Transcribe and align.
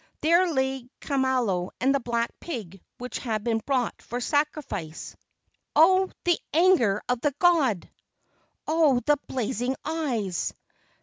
There 0.21 0.51
lay 0.51 0.89
Kamalo 0.99 1.69
and 1.79 1.93
the 1.93 1.99
black 1.99 2.31
pig 2.39 2.81
which 2.97 3.19
had 3.19 3.43
been 3.43 3.59
brought 3.59 4.01
for 4.01 4.19
sacrifice. 4.19 5.15
"Oh, 5.75 6.09
the 6.23 6.39
anger 6.55 7.03
of 7.07 7.21
the 7.21 7.35
god! 7.37 7.87
Oh, 8.65 8.99
the 9.05 9.19
blazing 9.27 9.75
eyes!" 9.85 10.55